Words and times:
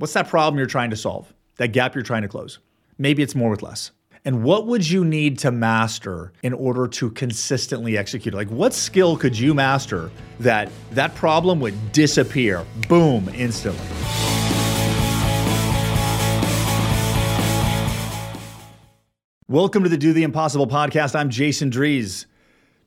What's 0.00 0.12
that 0.12 0.28
problem 0.28 0.58
you're 0.58 0.68
trying 0.68 0.90
to 0.90 0.96
solve? 0.96 1.34
That 1.56 1.72
gap 1.72 1.96
you're 1.96 2.04
trying 2.04 2.22
to 2.22 2.28
close? 2.28 2.60
Maybe 2.98 3.20
it's 3.20 3.34
more 3.34 3.50
with 3.50 3.64
less. 3.64 3.90
And 4.24 4.44
what 4.44 4.68
would 4.68 4.88
you 4.88 5.04
need 5.04 5.40
to 5.40 5.50
master 5.50 6.32
in 6.44 6.52
order 6.52 6.86
to 6.86 7.10
consistently 7.10 7.98
execute? 7.98 8.32
Like 8.32 8.46
what 8.48 8.72
skill 8.74 9.16
could 9.16 9.36
you 9.36 9.54
master 9.54 10.12
that 10.38 10.70
that 10.92 11.16
problem 11.16 11.58
would 11.58 11.90
disappear 11.90 12.64
boom 12.88 13.28
instantly? 13.30 13.84
Welcome 19.48 19.82
to 19.82 19.88
the 19.88 19.98
Do 19.98 20.12
the 20.12 20.22
Impossible 20.22 20.68
podcast. 20.68 21.16
I'm 21.16 21.28
Jason 21.28 21.72
Drees. 21.72 22.26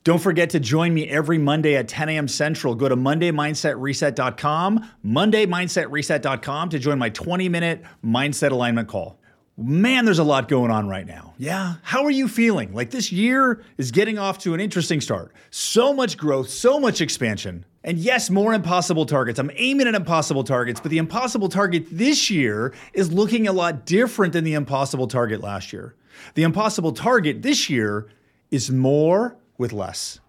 Don't 0.04 0.20
forget 0.20 0.50
to 0.52 0.60
join 0.60 0.96
me 0.96 1.08
every 1.08 1.38
Monday 1.38 1.76
at 1.76 1.88
10 1.88 2.10
a.m. 2.10 2.28
Central. 2.28 2.74
Go 2.74 2.90
to 2.90 2.96
MondayMindsetReset.com, 2.96 4.90
MondayMindsetReset.com 5.06 6.70
to 6.70 6.80
join 6.80 6.98
my 6.98 7.10
20 7.10 7.50
minute 7.50 7.84
mindset 8.04 8.52
alignment 8.52 8.88
call. 8.88 9.20
Man, 9.58 10.06
there's 10.06 10.18
a 10.18 10.24
lot 10.24 10.48
going 10.48 10.72
on 10.72 10.88
right 10.88 11.06
now. 11.06 11.36
Yeah. 11.38 11.76
How 11.84 12.04
are 12.06 12.12
you 12.12 12.28
feeling? 12.28 12.74
Like 12.74 12.90
this 12.90 13.12
year 13.12 13.64
is 13.78 13.92
getting 13.92 14.18
off 14.18 14.40
to 14.40 14.56
an 14.56 14.60
interesting 14.60 15.02
start. 15.02 15.34
So 15.52 15.94
much 15.94 16.18
growth, 16.18 16.50
so 16.50 16.80
much 16.80 17.00
expansion. 17.00 17.64
And 17.84 18.00
yes, 18.00 18.32
more 18.32 18.56
impossible 18.56 19.06
targets. 19.06 19.38
I'm 19.38 19.52
aiming 19.56 19.88
at 19.88 19.94
impossible 19.94 20.44
targets, 20.44 20.80
but 20.80 20.90
the 20.90 20.98
impossible 20.98 21.50
target 21.50 21.86
this 21.92 22.32
year 22.32 22.74
is 22.94 23.12
looking 23.12 23.48
a 23.48 23.54
lot 23.54 23.86
different 23.86 24.34
than 24.34 24.46
the 24.46 24.54
impossible 24.54 25.08
target 25.08 25.42
last 25.42 25.72
year. 25.72 25.96
The 26.34 26.44
impossible 26.44 26.94
target 26.94 27.44
this 27.44 27.70
year 27.70 28.08
is 28.50 28.72
more 28.72 29.38
with 29.62 29.72
less. 29.72 30.20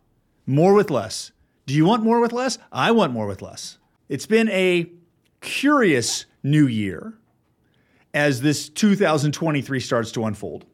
More 0.44 0.74
with 0.74 0.90
less. 0.90 1.32
Do 1.64 1.72
you 1.74 1.86
want 1.86 2.02
more 2.02 2.20
with 2.20 2.32
less? 2.32 2.58
I 2.70 2.90
want 2.90 3.14
more 3.14 3.26
with 3.26 3.40
less. 3.40 3.78
It's 4.10 4.26
been 4.26 4.50
a 4.50 4.92
curious 5.40 6.26
new 6.42 6.66
year 6.66 7.14
as 8.12 8.42
this 8.42 8.68
2023 8.68 9.80
starts 9.80 10.12
to 10.12 10.26
unfold. 10.26 10.66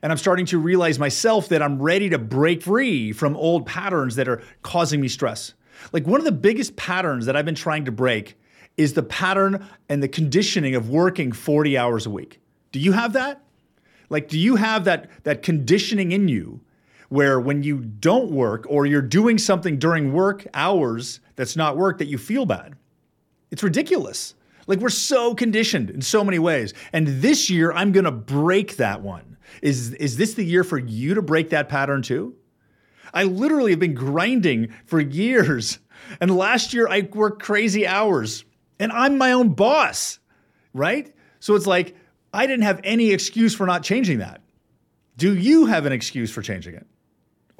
And 0.00 0.12
I'm 0.12 0.18
starting 0.18 0.46
to 0.46 0.58
realize 0.58 1.00
myself 1.00 1.48
that 1.48 1.60
I'm 1.60 1.82
ready 1.82 2.08
to 2.10 2.18
break 2.18 2.62
free 2.62 3.12
from 3.12 3.36
old 3.36 3.66
patterns 3.66 4.14
that 4.14 4.28
are 4.28 4.42
causing 4.62 5.00
me 5.00 5.08
stress. 5.08 5.54
Like 5.92 6.06
one 6.06 6.20
of 6.20 6.24
the 6.24 6.30
biggest 6.30 6.76
patterns 6.76 7.26
that 7.26 7.36
I've 7.36 7.44
been 7.44 7.56
trying 7.56 7.86
to 7.86 7.92
break 7.92 8.38
is 8.76 8.92
the 8.92 9.02
pattern 9.02 9.66
and 9.88 10.00
the 10.00 10.08
conditioning 10.08 10.76
of 10.76 10.88
working 10.88 11.32
40 11.32 11.76
hours 11.76 12.06
a 12.06 12.10
week. 12.10 12.40
Do 12.70 12.78
you 12.78 12.92
have 12.92 13.14
that? 13.14 13.42
Like 14.08 14.28
do 14.28 14.38
you 14.38 14.54
have 14.54 14.84
that 14.84 15.10
that 15.24 15.42
conditioning 15.42 16.12
in 16.12 16.28
you 16.28 16.60
where 17.12 17.38
when 17.38 17.62
you 17.62 17.76
don't 17.76 18.30
work 18.30 18.64
or 18.70 18.86
you're 18.86 19.02
doing 19.02 19.36
something 19.36 19.78
during 19.78 20.14
work 20.14 20.46
hours 20.54 21.20
that's 21.36 21.56
not 21.56 21.76
work 21.76 21.98
that 21.98 22.06
you 22.06 22.16
feel 22.16 22.46
bad. 22.46 22.74
It's 23.50 23.62
ridiculous. 23.62 24.34
Like 24.66 24.78
we're 24.78 24.88
so 24.88 25.34
conditioned 25.34 25.90
in 25.90 26.00
so 26.00 26.24
many 26.24 26.38
ways. 26.38 26.72
And 26.94 27.06
this 27.06 27.50
year 27.50 27.70
I'm 27.70 27.92
going 27.92 28.06
to 28.06 28.10
break 28.10 28.78
that 28.78 29.02
one. 29.02 29.36
Is 29.60 29.92
is 29.94 30.16
this 30.16 30.32
the 30.32 30.42
year 30.42 30.64
for 30.64 30.78
you 30.78 31.12
to 31.12 31.20
break 31.20 31.50
that 31.50 31.68
pattern 31.68 32.00
too? 32.00 32.34
I 33.12 33.24
literally 33.24 33.72
have 33.72 33.80
been 33.80 33.92
grinding 33.92 34.72
for 34.86 34.98
years. 34.98 35.80
And 36.18 36.34
last 36.34 36.72
year 36.72 36.88
I 36.88 37.02
worked 37.12 37.42
crazy 37.42 37.86
hours 37.86 38.46
and 38.80 38.90
I'm 38.90 39.18
my 39.18 39.32
own 39.32 39.50
boss, 39.50 40.18
right? 40.72 41.14
So 41.40 41.56
it's 41.56 41.66
like 41.66 41.94
I 42.32 42.46
didn't 42.46 42.64
have 42.64 42.80
any 42.84 43.10
excuse 43.10 43.54
for 43.54 43.66
not 43.66 43.82
changing 43.82 44.20
that. 44.20 44.40
Do 45.18 45.36
you 45.36 45.66
have 45.66 45.84
an 45.84 45.92
excuse 45.92 46.30
for 46.30 46.40
changing 46.40 46.74
it? 46.74 46.86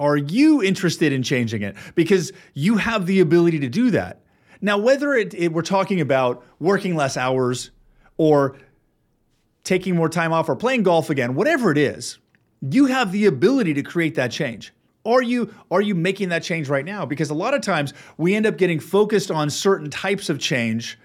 Are 0.03 0.17
you 0.17 0.61
interested 0.61 1.13
in 1.13 1.23
changing 1.23 1.61
it? 1.61 1.77
Because 1.95 2.33
you 2.53 2.75
have 2.75 3.05
the 3.05 3.21
ability 3.21 3.59
to 3.59 3.69
do 3.69 3.89
that. 3.91 4.19
Now, 4.59 4.77
whether 4.77 5.13
it, 5.13 5.33
it, 5.33 5.53
we're 5.53 5.61
talking 5.61 6.01
about 6.01 6.43
working 6.59 6.97
less 6.97 7.15
hours 7.15 7.71
or 8.17 8.57
taking 9.63 9.95
more 9.95 10.09
time 10.09 10.33
off 10.33 10.49
or 10.49 10.57
playing 10.57 10.83
golf 10.83 11.09
again, 11.09 11.35
whatever 11.35 11.71
it 11.71 11.77
is, 11.77 12.17
you 12.59 12.87
have 12.87 13.13
the 13.13 13.27
ability 13.27 13.75
to 13.75 13.81
create 13.81 14.15
that 14.15 14.29
change. 14.29 14.73
Are 15.05 15.21
you 15.21 15.53
are 15.71 15.81
you 15.81 15.95
making 15.95 16.29
that 16.29 16.43
change 16.43 16.67
right 16.67 16.83
now? 16.83 17.05
Because 17.05 17.29
a 17.29 17.33
lot 17.33 17.53
of 17.53 17.61
times 17.61 17.93
we 18.17 18.35
end 18.35 18.45
up 18.45 18.57
getting 18.57 18.81
focused 18.81 19.31
on 19.31 19.49
certain 19.49 19.89
types 19.89 20.29
of 20.29 20.37
change 20.37 20.99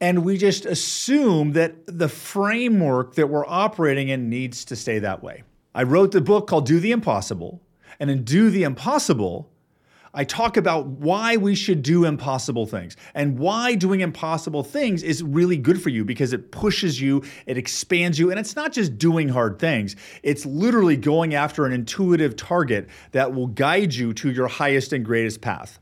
and 0.00 0.24
we 0.24 0.38
just 0.38 0.64
assume 0.64 1.52
that 1.52 1.74
the 1.86 2.08
framework 2.08 3.16
that 3.16 3.28
we're 3.28 3.46
operating 3.46 4.08
in 4.08 4.30
needs 4.30 4.64
to 4.66 4.76
stay 4.76 4.98
that 5.00 5.22
way. 5.22 5.42
I 5.74 5.82
wrote 5.82 6.12
the 6.12 6.22
book 6.22 6.46
called 6.46 6.64
Do 6.64 6.80
the 6.80 6.90
Impossible 6.90 7.60
and 7.98 8.10
in 8.10 8.24
Do 8.24 8.50
the 8.50 8.64
Impossible, 8.64 9.50
I 10.16 10.22
talk 10.22 10.56
about 10.56 10.86
why 10.86 11.36
we 11.36 11.56
should 11.56 11.82
do 11.82 12.04
impossible 12.04 12.66
things 12.66 12.96
and 13.14 13.36
why 13.36 13.74
doing 13.74 14.00
impossible 14.00 14.62
things 14.62 15.02
is 15.02 15.24
really 15.24 15.56
good 15.56 15.82
for 15.82 15.88
you 15.88 16.04
because 16.04 16.32
it 16.32 16.52
pushes 16.52 17.00
you, 17.00 17.24
it 17.46 17.58
expands 17.58 18.16
you, 18.16 18.30
and 18.30 18.38
it's 18.38 18.54
not 18.54 18.72
just 18.72 18.96
doing 18.96 19.28
hard 19.28 19.58
things. 19.58 19.96
It's 20.22 20.46
literally 20.46 20.96
going 20.96 21.34
after 21.34 21.66
an 21.66 21.72
intuitive 21.72 22.36
target 22.36 22.88
that 23.10 23.34
will 23.34 23.48
guide 23.48 23.92
you 23.92 24.14
to 24.14 24.30
your 24.30 24.46
highest 24.46 24.92
and 24.92 25.04
greatest 25.04 25.40
path. 25.40 25.80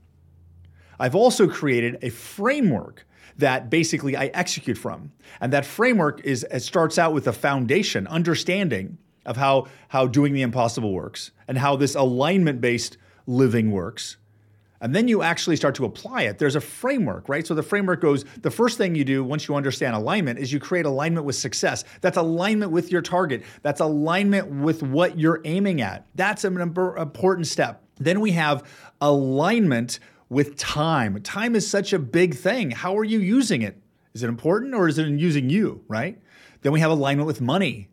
I've 0.98 1.14
also 1.14 1.46
created 1.46 1.98
a 2.00 2.08
framework 2.08 3.04
that 3.36 3.68
basically 3.68 4.16
I 4.16 4.26
execute 4.26 4.78
from. 4.78 5.12
And 5.40 5.52
that 5.52 5.66
framework 5.66 6.20
is 6.24 6.46
it 6.50 6.60
starts 6.60 6.98
out 6.98 7.12
with 7.12 7.26
a 7.26 7.32
foundation, 7.32 8.06
understanding 8.06 8.98
of 9.24 9.36
how, 9.36 9.66
how 9.88 10.06
doing 10.06 10.32
the 10.32 10.42
impossible 10.42 10.92
works 10.92 11.30
and 11.48 11.58
how 11.58 11.76
this 11.76 11.94
alignment 11.94 12.60
based 12.60 12.96
living 13.26 13.70
works. 13.70 14.16
And 14.80 14.96
then 14.96 15.06
you 15.06 15.22
actually 15.22 15.54
start 15.54 15.76
to 15.76 15.84
apply 15.84 16.22
it. 16.22 16.38
There's 16.38 16.56
a 16.56 16.60
framework, 16.60 17.28
right? 17.28 17.46
So 17.46 17.54
the 17.54 17.62
framework 17.62 18.00
goes 18.00 18.24
the 18.42 18.50
first 18.50 18.78
thing 18.78 18.96
you 18.96 19.04
do 19.04 19.22
once 19.22 19.46
you 19.46 19.54
understand 19.54 19.94
alignment 19.94 20.40
is 20.40 20.52
you 20.52 20.58
create 20.58 20.86
alignment 20.86 21.24
with 21.24 21.36
success. 21.36 21.84
That's 22.00 22.16
alignment 22.16 22.72
with 22.72 22.90
your 22.90 23.00
target, 23.00 23.44
that's 23.62 23.80
alignment 23.80 24.50
with 24.50 24.82
what 24.82 25.18
you're 25.18 25.40
aiming 25.44 25.80
at. 25.82 26.06
That's 26.16 26.42
an 26.42 26.60
important 26.60 27.46
step. 27.46 27.84
Then 27.96 28.18
we 28.18 28.32
have 28.32 28.68
alignment 29.00 30.00
with 30.28 30.56
time. 30.56 31.22
Time 31.22 31.54
is 31.54 31.70
such 31.70 31.92
a 31.92 31.98
big 32.00 32.34
thing. 32.34 32.72
How 32.72 32.98
are 32.98 33.04
you 33.04 33.20
using 33.20 33.62
it? 33.62 33.80
Is 34.14 34.24
it 34.24 34.28
important 34.28 34.74
or 34.74 34.88
is 34.88 34.98
it 34.98 35.06
in 35.06 35.18
using 35.18 35.48
you, 35.48 35.84
right? 35.86 36.20
Then 36.62 36.72
we 36.72 36.80
have 36.80 36.90
alignment 36.90 37.28
with 37.28 37.40
money 37.40 37.88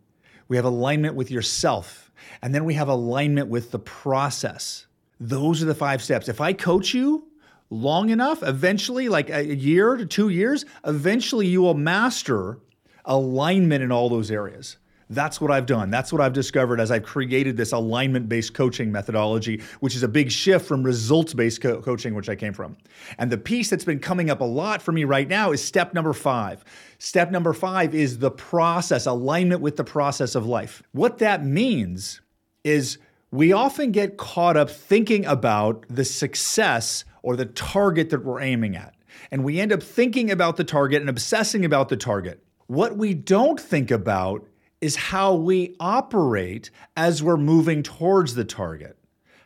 we 0.49 0.57
have 0.57 0.65
alignment 0.65 1.15
with 1.15 1.31
yourself, 1.31 2.11
and 2.41 2.53
then 2.53 2.65
we 2.65 2.73
have 2.73 2.89
alignment 2.89 3.47
with 3.47 3.71
the 3.71 3.79
process. 3.79 4.87
Those 5.19 5.63
are 5.63 5.65
the 5.65 5.75
five 5.75 6.03
steps. 6.03 6.27
If 6.27 6.41
I 6.41 6.51
coach 6.51 6.93
you 6.93 7.27
long 7.69 8.09
enough, 8.09 8.43
eventually, 8.43 9.07
like 9.07 9.29
a 9.29 9.55
year 9.55 9.95
to 9.95 10.05
two 10.05 10.27
years, 10.27 10.65
eventually 10.85 11.47
you 11.47 11.61
will 11.61 11.75
master 11.75 12.59
alignment 13.05 13.83
in 13.83 13.91
all 13.91 14.09
those 14.09 14.31
areas. 14.31 14.77
That's 15.11 15.41
what 15.41 15.49
I've 15.49 15.65
done. 15.65 15.89
That's 15.89 16.13
what 16.13 16.21
I've 16.21 16.33
discovered 16.33 16.79
as 16.79 16.91
I've 16.91 17.03
created 17.03 17.57
this 17.57 17.71
alignment 17.71 18.29
based 18.29 18.53
coaching 18.53 18.91
methodology, 18.91 19.61
which 19.79 19.95
is 19.95 20.03
a 20.03 20.07
big 20.07 20.31
shift 20.31 20.67
from 20.67 20.83
results 20.83 21.33
based 21.33 21.61
co- 21.61 21.81
coaching, 21.81 22.13
which 22.13 22.29
I 22.29 22.35
came 22.35 22.53
from. 22.53 22.77
And 23.17 23.31
the 23.31 23.37
piece 23.37 23.71
that's 23.71 23.85
been 23.85 23.99
coming 23.99 24.29
up 24.29 24.41
a 24.41 24.45
lot 24.45 24.83
for 24.83 24.91
me 24.91 25.05
right 25.05 25.27
now 25.27 25.51
is 25.51 25.63
step 25.63 25.95
number 25.95 26.13
five. 26.13 26.63
Step 26.99 27.31
number 27.31 27.53
five 27.53 27.95
is 27.95 28.19
the 28.19 28.29
process, 28.29 29.07
alignment 29.07 29.61
with 29.61 29.77
the 29.77 29.83
process 29.83 30.35
of 30.35 30.45
life. 30.45 30.83
What 30.91 31.17
that 31.17 31.43
means 31.43 32.21
is 32.63 32.99
we 33.31 33.51
often 33.51 33.91
get 33.91 34.17
caught 34.17 34.57
up 34.57 34.69
thinking 34.69 35.25
about 35.25 35.85
the 35.89 36.05
success 36.05 37.03
or 37.23 37.35
the 37.35 37.45
target 37.45 38.11
that 38.11 38.23
we're 38.23 38.41
aiming 38.41 38.75
at. 38.75 38.93
And 39.31 39.43
we 39.43 39.59
end 39.59 39.73
up 39.73 39.81
thinking 39.81 40.29
about 40.29 40.57
the 40.57 40.63
target 40.63 41.01
and 41.01 41.09
obsessing 41.09 41.65
about 41.65 41.89
the 41.89 41.97
target. 41.97 42.43
What 42.67 42.95
we 42.97 43.15
don't 43.15 43.59
think 43.59 43.89
about 43.89 44.47
is 44.81 44.95
how 44.95 45.35
we 45.35 45.75
operate 45.79 46.71
as 46.95 47.21
we're 47.21 47.37
moving 47.37 47.83
towards 47.83 48.35
the 48.35 48.45
target. 48.45 48.97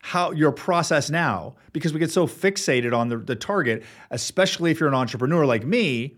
How 0.01 0.31
your 0.31 0.51
process 0.51 1.09
now, 1.09 1.55
because 1.71 1.93
we 1.93 1.99
get 1.99 2.11
so 2.11 2.27
fixated 2.27 2.93
on 2.93 3.07
the, 3.07 3.17
the 3.17 3.35
target, 3.35 3.83
especially 4.11 4.69
if 4.69 4.79
you're 4.79 4.89
an 4.89 4.95
entrepreneur 4.95 5.45
like 5.45 5.65
me 5.65 6.17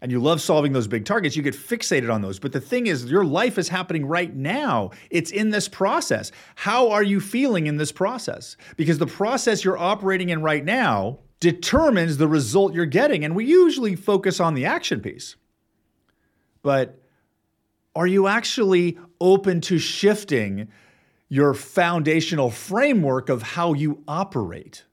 and 0.00 0.12
you 0.12 0.20
love 0.20 0.40
solving 0.40 0.72
those 0.72 0.86
big 0.86 1.04
targets, 1.04 1.34
you 1.34 1.42
get 1.42 1.54
fixated 1.54 2.12
on 2.12 2.22
those. 2.22 2.38
But 2.38 2.52
the 2.52 2.60
thing 2.60 2.86
is, 2.86 3.06
your 3.06 3.24
life 3.24 3.58
is 3.58 3.68
happening 3.68 4.06
right 4.06 4.34
now. 4.34 4.90
It's 5.10 5.32
in 5.32 5.50
this 5.50 5.68
process. 5.68 6.30
How 6.54 6.90
are 6.90 7.02
you 7.02 7.18
feeling 7.18 7.66
in 7.66 7.78
this 7.78 7.92
process? 7.92 8.56
Because 8.76 8.98
the 8.98 9.06
process 9.06 9.64
you're 9.64 9.78
operating 9.78 10.28
in 10.28 10.42
right 10.42 10.64
now 10.64 11.18
determines 11.40 12.18
the 12.18 12.28
result 12.28 12.74
you're 12.74 12.86
getting. 12.86 13.24
And 13.24 13.34
we 13.34 13.44
usually 13.44 13.96
focus 13.96 14.38
on 14.38 14.54
the 14.54 14.66
action 14.66 15.00
piece. 15.00 15.36
But 16.62 17.02
are 17.96 18.06
you 18.06 18.28
actually 18.28 18.98
open 19.20 19.60
to 19.62 19.78
shifting 19.78 20.68
your 21.28 21.54
foundational 21.54 22.50
framework 22.50 23.30
of 23.30 23.42
how 23.42 23.72
you 23.72 24.04
operate? 24.06 24.84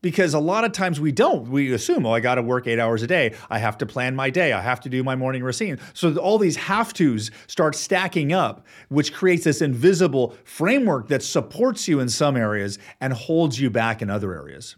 Because 0.00 0.34
a 0.34 0.38
lot 0.38 0.64
of 0.64 0.72
times 0.72 1.00
we 1.00 1.12
don't. 1.12 1.48
We 1.48 1.72
assume, 1.72 2.04
oh, 2.04 2.12
I 2.12 2.20
got 2.20 2.34
to 2.34 2.42
work 2.42 2.66
eight 2.66 2.78
hours 2.78 3.02
a 3.02 3.06
day. 3.06 3.34
I 3.48 3.58
have 3.58 3.78
to 3.78 3.86
plan 3.86 4.16
my 4.16 4.30
day. 4.30 4.52
I 4.52 4.60
have 4.60 4.80
to 4.80 4.88
do 4.88 5.02
my 5.04 5.16
morning 5.16 5.42
routine. 5.42 5.78
So 5.92 6.16
all 6.16 6.38
these 6.38 6.56
have 6.56 6.92
tos 6.92 7.30
start 7.46 7.74
stacking 7.74 8.32
up, 8.32 8.66
which 8.88 9.14
creates 9.14 9.44
this 9.44 9.62
invisible 9.62 10.34
framework 10.44 11.08
that 11.08 11.22
supports 11.22 11.88
you 11.88 12.00
in 12.00 12.08
some 12.08 12.36
areas 12.36 12.78
and 13.00 13.12
holds 13.12 13.60
you 13.60 13.70
back 13.70 14.02
in 14.02 14.10
other 14.10 14.34
areas. 14.34 14.76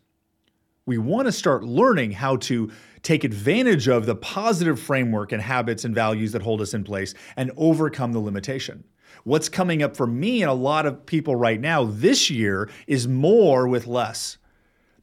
We 0.85 0.99
want 0.99 1.27
to 1.27 1.33
start 1.33 1.65
learning 1.65 2.13
how 2.13 2.37
to 2.37 2.71
take 3.07 3.23
advantage 3.23 3.87
of 3.87 4.05
the 4.05 4.17
positive 4.17 4.81
framework 4.81 5.31
and 5.31 5.41
habits 5.41 5.85
and 5.85 5.95
values 5.95 6.33
that 6.33 6.43
hold 6.43 6.61
us 6.61 6.75
in 6.75 6.83
place 6.83 7.15
and 7.37 7.53
overcome 7.57 8.13
the 8.13 8.19
limitation. 8.19 8.83
What's 9.23 9.49
coming 9.49 9.81
up 9.81 9.97
for 9.97 10.09
me 10.09 10.43
and 10.43 10.51
a 10.51 10.55
lot 10.55 10.87
of 10.87 11.07
people 11.07 11.37
right 11.37 11.61
now 11.61 11.85
this 11.85 12.31
year 12.31 12.69
is 12.89 13.07
more 13.07 13.69
with 13.69 13.87
less. 13.87 14.39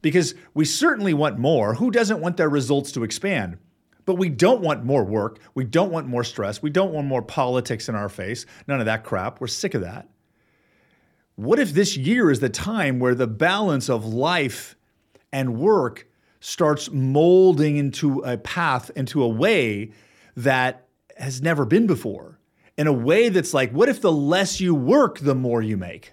Because 0.02 0.34
we 0.52 0.66
certainly 0.66 1.14
want 1.14 1.38
more. 1.38 1.76
Who 1.76 1.90
doesn't 1.90 2.20
want 2.20 2.36
their 2.36 2.50
results 2.50 2.92
to 2.92 3.04
expand? 3.04 3.56
But 4.04 4.16
we 4.16 4.28
don't 4.28 4.60
want 4.60 4.84
more 4.84 5.02
work. 5.02 5.38
We 5.54 5.64
don't 5.64 5.90
want 5.90 6.06
more 6.06 6.24
stress. 6.24 6.60
We 6.60 6.68
don't 6.68 6.92
want 6.92 7.06
more 7.06 7.22
politics 7.22 7.88
in 7.88 7.94
our 7.94 8.10
face. 8.10 8.44
None 8.68 8.80
of 8.80 8.86
that 8.86 9.04
crap. 9.04 9.40
We're 9.40 9.46
sick 9.46 9.72
of 9.72 9.80
that. 9.80 10.10
What 11.36 11.58
if 11.58 11.72
this 11.72 11.96
year 11.96 12.30
is 12.30 12.40
the 12.40 12.50
time 12.50 12.98
where 12.98 13.14
the 13.14 13.26
balance 13.26 13.88
of 13.88 14.04
life 14.04 14.76
and 15.32 15.56
work 15.56 16.06
starts 16.44 16.90
molding 16.90 17.78
into 17.78 18.20
a 18.20 18.36
path, 18.36 18.90
into 18.94 19.22
a 19.22 19.28
way 19.28 19.90
that 20.36 20.86
has 21.16 21.40
never 21.40 21.64
been 21.64 21.86
before? 21.86 22.38
In 22.76 22.86
a 22.86 22.92
way 22.92 23.30
that's 23.30 23.54
like, 23.54 23.72
what 23.72 23.88
if 23.88 24.02
the 24.02 24.12
less 24.12 24.60
you 24.60 24.74
work, 24.74 25.20
the 25.20 25.34
more 25.34 25.62
you 25.62 25.78
make? 25.78 26.12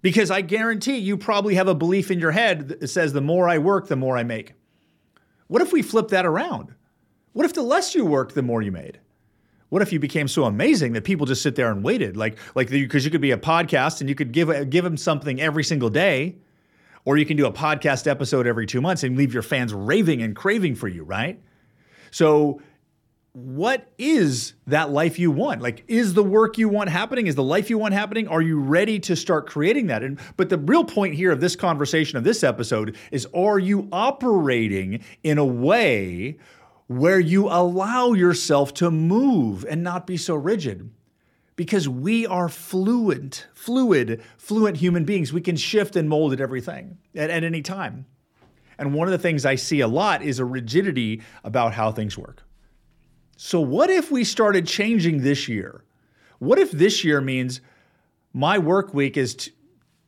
Because 0.00 0.30
I 0.30 0.40
guarantee 0.40 0.96
you 0.96 1.18
probably 1.18 1.56
have 1.56 1.68
a 1.68 1.74
belief 1.74 2.10
in 2.10 2.18
your 2.18 2.30
head 2.30 2.68
that 2.68 2.88
says, 2.88 3.12
the 3.12 3.20
more 3.20 3.46
I 3.46 3.58
work, 3.58 3.88
the 3.88 3.96
more 3.96 4.16
I 4.16 4.22
make. 4.22 4.54
What 5.48 5.60
if 5.60 5.72
we 5.72 5.82
flip 5.82 6.08
that 6.08 6.24
around? 6.24 6.74
What 7.34 7.44
if 7.44 7.52
the 7.52 7.62
less 7.62 7.94
you 7.94 8.06
worked, 8.06 8.34
the 8.34 8.42
more 8.42 8.62
you 8.62 8.72
made? 8.72 8.98
What 9.68 9.82
if 9.82 9.92
you 9.92 9.98
became 9.98 10.28
so 10.28 10.44
amazing 10.44 10.94
that 10.94 11.04
people 11.04 11.26
just 11.26 11.42
sit 11.42 11.54
there 11.54 11.70
and 11.70 11.84
waited, 11.84 12.16
like 12.16 12.38
like 12.54 12.70
because 12.70 13.04
you 13.04 13.10
could 13.10 13.20
be 13.20 13.32
a 13.32 13.36
podcast 13.36 14.00
and 14.00 14.08
you 14.08 14.14
could 14.14 14.32
give 14.32 14.70
give 14.70 14.84
them 14.84 14.96
something 14.96 15.40
every 15.40 15.64
single 15.64 15.90
day, 15.90 16.36
or 17.04 17.16
you 17.16 17.26
can 17.26 17.36
do 17.36 17.46
a 17.46 17.52
podcast 17.52 18.06
episode 18.06 18.46
every 18.46 18.66
two 18.66 18.80
months 18.80 19.02
and 19.02 19.16
leave 19.16 19.32
your 19.32 19.42
fans 19.42 19.72
raving 19.72 20.22
and 20.22 20.34
craving 20.34 20.74
for 20.74 20.88
you, 20.88 21.04
right? 21.04 21.40
So 22.10 22.60
what 23.32 23.90
is 23.98 24.54
that 24.68 24.90
life 24.90 25.18
you 25.18 25.32
want? 25.32 25.60
Like, 25.60 25.82
is 25.88 26.14
the 26.14 26.22
work 26.22 26.56
you 26.56 26.68
want 26.68 26.88
happening? 26.90 27.26
Is 27.26 27.34
the 27.34 27.42
life 27.42 27.68
you 27.68 27.78
want 27.78 27.92
happening? 27.92 28.28
Are 28.28 28.40
you 28.40 28.60
ready 28.60 29.00
to 29.00 29.16
start 29.16 29.48
creating 29.48 29.88
that? 29.88 30.04
And 30.04 30.20
but 30.36 30.48
the 30.48 30.58
real 30.58 30.84
point 30.84 31.14
here 31.14 31.32
of 31.32 31.40
this 31.40 31.56
conversation 31.56 32.16
of 32.16 32.22
this 32.22 32.44
episode 32.44 32.96
is 33.10 33.26
are 33.34 33.58
you 33.58 33.88
operating 33.90 35.02
in 35.24 35.38
a 35.38 35.44
way 35.44 36.38
where 36.86 37.18
you 37.18 37.48
allow 37.48 38.12
yourself 38.12 38.74
to 38.74 38.90
move 38.90 39.64
and 39.68 39.82
not 39.82 40.06
be 40.06 40.16
so 40.16 40.34
rigid. 40.34 40.90
Because 41.56 41.88
we 41.88 42.26
are 42.26 42.48
fluent, 42.48 43.46
fluid, 43.54 44.22
fluent 44.36 44.78
human 44.78 45.04
beings. 45.04 45.32
We 45.32 45.40
can 45.40 45.56
shift 45.56 45.94
and 45.94 46.08
mold 46.08 46.32
at 46.32 46.40
everything 46.40 46.98
at, 47.14 47.30
at 47.30 47.44
any 47.44 47.62
time. 47.62 48.06
And 48.78 48.92
one 48.92 49.06
of 49.06 49.12
the 49.12 49.18
things 49.18 49.46
I 49.46 49.54
see 49.54 49.80
a 49.80 49.88
lot 49.88 50.22
is 50.22 50.38
a 50.38 50.44
rigidity 50.44 51.22
about 51.44 51.74
how 51.74 51.92
things 51.92 52.18
work. 52.18 52.42
So, 53.36 53.60
what 53.60 53.90
if 53.90 54.10
we 54.10 54.24
started 54.24 54.66
changing 54.66 55.22
this 55.22 55.48
year? 55.48 55.84
What 56.38 56.58
if 56.58 56.70
this 56.70 57.04
year 57.04 57.20
means 57.20 57.60
my 58.32 58.58
work 58.58 58.94
week 58.94 59.16
is 59.16 59.34
t- 59.34 59.52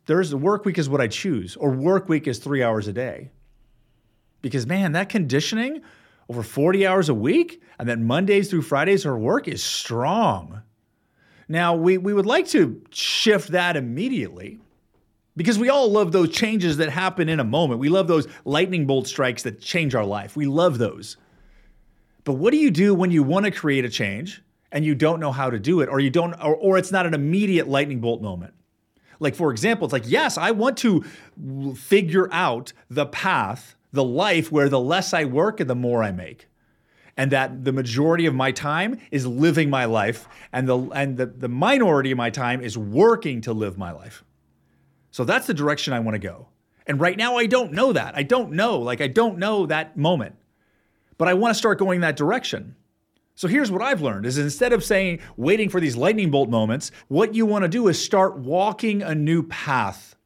there's 0.06 0.31
the 0.31 0.37
work 0.37 0.64
week 0.64 0.78
is 0.78 0.88
what 0.88 1.00
I 1.00 1.08
choose, 1.08 1.56
or 1.56 1.70
work 1.70 2.08
week 2.08 2.26
is 2.26 2.38
three 2.38 2.62
hours 2.62 2.88
a 2.88 2.92
day? 2.92 3.31
Because 4.42 4.66
man, 4.66 4.92
that 4.92 5.08
conditioning 5.08 5.82
over 6.28 6.42
40 6.42 6.87
hours 6.87 7.08
a 7.08 7.14
week, 7.14 7.62
and 7.78 7.88
then 7.88 8.04
Mondays 8.04 8.50
through 8.50 8.62
Fridays 8.62 9.06
are 9.06 9.19
work 9.19 9.49
is 9.49 9.62
strong. 9.62 10.62
Now, 11.48 11.75
we, 11.75 11.98
we 11.98 12.12
would 12.12 12.26
like 12.26 12.48
to 12.48 12.82
shift 12.90 13.50
that 13.50 13.76
immediately 13.76 14.58
because 15.37 15.58
we 15.58 15.69
all 15.69 15.90
love 15.90 16.12
those 16.12 16.31
changes 16.31 16.78
that 16.78 16.90
happen 16.90 17.28
in 17.28 17.40
a 17.40 17.44
moment. 17.44 17.78
We 17.78 17.88
love 17.88 18.08
those 18.08 18.26
lightning 18.44 18.87
bolt 18.87 19.06
strikes 19.06 19.43
that 19.44 19.60
change 19.60 19.94
our 19.94 20.04
life. 20.04 20.37
We 20.37 20.46
love 20.46 20.78
those. 20.78 21.16
But 22.25 22.34
what 22.34 22.50
do 22.50 22.56
you 22.56 22.70
do 22.70 22.94
when 22.94 23.10
you 23.10 23.22
want 23.22 23.44
to 23.44 23.52
create 23.52 23.84
a 23.84 23.88
change 23.88 24.43
and 24.72 24.84
you 24.84 24.94
don't 24.94 25.20
know 25.20 25.31
how 25.31 25.50
to 25.50 25.58
do 25.58 25.81
it, 25.81 25.88
or 25.88 26.00
you 26.00 26.10
don't, 26.10 26.34
or, 26.34 26.56
or 26.56 26.78
it's 26.78 26.90
not 26.90 27.06
an 27.06 27.14
immediate 27.14 27.69
lightning 27.69 28.00
bolt 28.00 28.20
moment? 28.20 28.54
Like, 29.20 29.34
for 29.34 29.52
example, 29.52 29.84
it's 29.84 29.92
like, 29.92 30.04
yes, 30.06 30.37
I 30.37 30.50
want 30.50 30.76
to 30.78 31.04
figure 31.76 32.28
out 32.32 32.72
the 32.90 33.06
path 33.06 33.76
the 33.92 34.04
life 34.04 34.52
where 34.52 34.69
the 34.69 34.81
less 34.81 35.12
I 35.12 35.25
work 35.25 35.60
and 35.60 35.69
the 35.70 35.75
more 35.75 36.02
I 36.02 36.12
make. 36.12 36.49
And 37.16 37.32
that 37.32 37.64
the 37.64 37.72
majority 37.72 38.26
of 38.26 38.34
my 38.34 38.52
time 38.52 39.00
is 39.10 39.26
living 39.26 39.70
my 39.70 39.86
life, 39.86 40.28
and 40.52 40.68
the 40.68 40.78
and 40.90 41.16
the, 41.16 41.26
the 41.26 41.48
minority 41.48 42.10
of 42.10 42.18
my 42.18 42.28
time 42.28 42.60
is 42.60 42.76
working 42.76 43.40
to 43.42 43.54
live 43.54 43.78
my 43.78 43.90
life. 43.90 44.22
So 45.10 45.24
that's 45.24 45.46
the 45.46 45.54
direction 45.54 45.94
I 45.94 46.00
want 46.00 46.14
to 46.14 46.18
go. 46.18 46.48
And 46.86 47.00
right 47.00 47.16
now 47.16 47.36
I 47.36 47.46
don't 47.46 47.72
know 47.72 47.92
that. 47.94 48.14
I 48.16 48.22
don't 48.22 48.52
know. 48.52 48.78
Like 48.78 49.00
I 49.00 49.06
don't 49.06 49.38
know 49.38 49.64
that 49.66 49.96
moment. 49.96 50.34
But 51.18 51.28
I 51.28 51.34
want 51.34 51.54
to 51.54 51.58
start 51.58 51.78
going 51.78 52.00
that 52.00 52.16
direction. 52.16 52.76
So 53.34 53.48
here's 53.48 53.70
what 53.70 53.82
I've 53.82 54.00
learned 54.00 54.24
is 54.24 54.38
instead 54.38 54.72
of 54.72 54.82
saying 54.82 55.20
waiting 55.36 55.68
for 55.68 55.80
these 55.80 55.96
lightning 55.96 56.30
bolt 56.30 56.48
moments, 56.48 56.90
what 57.08 57.34
you 57.34 57.44
want 57.44 57.62
to 57.62 57.68
do 57.68 57.88
is 57.88 58.02
start 58.02 58.38
walking 58.38 59.02
a 59.02 59.14
new 59.14 59.42
path. 59.42 60.16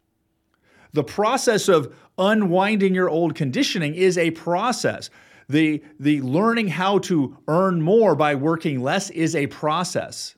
The 0.92 1.04
process 1.04 1.69
of 1.69 1.94
unwinding 2.19 2.94
your 2.94 3.08
old 3.08 3.34
conditioning 3.34 3.94
is 3.94 4.16
a 4.16 4.31
process. 4.32 5.10
The, 5.50 5.82
the 5.99 6.20
learning 6.20 6.69
how 6.69 6.99
to 7.00 7.37
earn 7.49 7.82
more 7.82 8.14
by 8.14 8.37
working 8.37 8.82
less 8.82 9.11
is 9.11 9.35
a 9.35 9.49
process. 9.49 10.37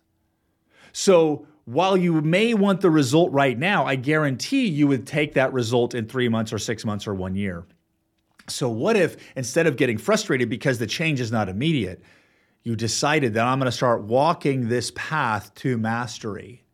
So 0.92 1.46
while 1.66 1.96
you 1.96 2.20
may 2.22 2.54
want 2.54 2.80
the 2.80 2.90
result 2.90 3.30
right 3.30 3.58
now, 3.58 3.84
I 3.84 3.96
guarantee 3.96 4.66
you 4.66 4.86
would 4.88 5.06
take 5.06 5.34
that 5.34 5.52
result 5.52 5.94
in 5.94 6.08
three 6.08 6.28
months 6.28 6.52
or 6.52 6.58
six 6.58 6.84
months 6.84 7.06
or 7.06 7.14
one 7.14 7.36
year. 7.36 7.66
So, 8.48 8.68
what 8.68 8.96
if 8.96 9.16
instead 9.36 9.66
of 9.66 9.76
getting 9.76 9.98
frustrated 9.98 10.48
because 10.48 10.78
the 10.78 10.86
change 10.86 11.20
is 11.20 11.30
not 11.30 11.48
immediate, 11.48 12.02
you 12.62 12.74
decided 12.74 13.34
that 13.34 13.46
I'm 13.46 13.58
going 13.58 13.70
to 13.70 13.76
start 13.76 14.02
walking 14.02 14.68
this 14.68 14.92
path 14.94 15.54
to 15.56 15.78
mastery? 15.78 16.64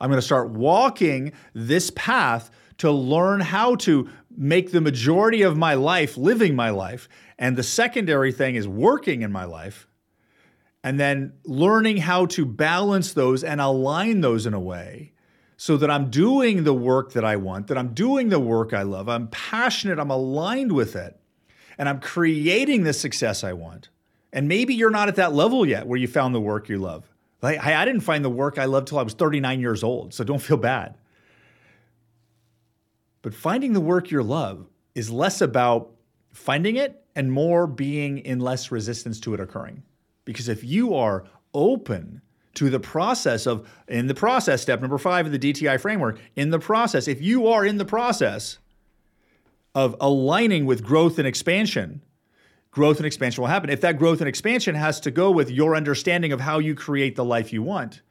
I'm 0.00 0.10
going 0.10 0.18
to 0.18 0.26
start 0.26 0.50
walking 0.50 1.32
this 1.54 1.90
path 1.90 2.50
to 2.78 2.90
learn 2.90 3.40
how 3.40 3.76
to 3.76 4.08
make 4.36 4.72
the 4.72 4.80
majority 4.80 5.42
of 5.42 5.56
my 5.56 5.74
life 5.74 6.16
living 6.16 6.54
my 6.54 6.70
life. 6.70 7.08
And 7.38 7.56
the 7.56 7.62
secondary 7.62 8.32
thing 8.32 8.54
is 8.54 8.68
working 8.68 9.22
in 9.22 9.32
my 9.32 9.44
life. 9.44 9.88
And 10.82 11.00
then 11.00 11.32
learning 11.44 11.96
how 11.98 12.26
to 12.26 12.44
balance 12.44 13.14
those 13.14 13.42
and 13.42 13.60
align 13.60 14.20
those 14.20 14.44
in 14.44 14.52
a 14.52 14.60
way 14.60 15.12
so 15.56 15.78
that 15.78 15.90
I'm 15.90 16.10
doing 16.10 16.64
the 16.64 16.74
work 16.74 17.12
that 17.12 17.24
I 17.24 17.36
want, 17.36 17.68
that 17.68 17.78
I'm 17.78 17.94
doing 17.94 18.28
the 18.28 18.38
work 18.38 18.74
I 18.74 18.82
love, 18.82 19.08
I'm 19.08 19.28
passionate, 19.28 19.98
I'm 19.98 20.10
aligned 20.10 20.72
with 20.72 20.94
it, 20.94 21.18
and 21.78 21.88
I'm 21.88 22.00
creating 22.00 22.84
the 22.84 22.92
success 22.92 23.42
I 23.42 23.54
want. 23.54 23.88
And 24.32 24.46
maybe 24.46 24.74
you're 24.74 24.90
not 24.90 25.08
at 25.08 25.16
that 25.16 25.32
level 25.32 25.64
yet 25.64 25.86
where 25.86 25.98
you 25.98 26.06
found 26.06 26.34
the 26.34 26.40
work 26.40 26.68
you 26.68 26.78
love. 26.78 27.10
Like, 27.40 27.60
I 27.60 27.84
didn't 27.84 28.02
find 28.02 28.24
the 28.24 28.30
work 28.30 28.58
I 28.58 28.64
love 28.66 28.84
till 28.84 28.98
I 28.98 29.02
was 29.02 29.14
39 29.14 29.60
years 29.60 29.82
old, 29.82 30.12
so 30.12 30.24
don't 30.24 30.40
feel 30.40 30.56
bad. 30.56 30.96
But 33.22 33.32
finding 33.32 33.72
the 33.72 33.80
work 33.80 34.10
you 34.10 34.22
love 34.22 34.66
is 34.94 35.10
less 35.10 35.40
about 35.40 35.93
finding 36.34 36.76
it 36.76 37.04
and 37.14 37.32
more 37.32 37.66
being 37.66 38.18
in 38.18 38.40
less 38.40 38.70
resistance 38.70 39.20
to 39.20 39.32
it 39.32 39.40
occurring. 39.40 39.82
Because 40.24 40.48
if 40.48 40.64
you 40.64 40.94
are 40.94 41.24
open 41.54 42.20
to 42.54 42.68
the 42.70 42.80
process 42.80 43.46
of, 43.46 43.68
in 43.88 44.08
the 44.08 44.14
process, 44.14 44.60
step 44.60 44.80
number 44.80 44.98
five 44.98 45.26
of 45.26 45.32
the 45.32 45.38
DTI 45.38 45.80
framework, 45.80 46.18
in 46.36 46.50
the 46.50 46.58
process, 46.58 47.08
if 47.08 47.22
you 47.22 47.46
are 47.48 47.64
in 47.64 47.78
the 47.78 47.84
process 47.84 48.58
of 49.74 49.96
aligning 50.00 50.66
with 50.66 50.82
growth 50.84 51.18
and 51.18 51.26
expansion, 51.26 52.02
growth 52.70 52.98
and 52.98 53.06
expansion 53.06 53.42
will 53.42 53.48
happen. 53.48 53.70
If 53.70 53.80
that 53.82 53.98
growth 53.98 54.20
and 54.20 54.28
expansion 54.28 54.74
has 54.74 55.00
to 55.00 55.10
go 55.10 55.30
with 55.30 55.50
your 55.50 55.76
understanding 55.76 56.32
of 56.32 56.40
how 56.40 56.58
you 56.58 56.74
create 56.74 57.16
the 57.16 57.24
life 57.24 57.52
you 57.52 57.62
want, 57.62 58.02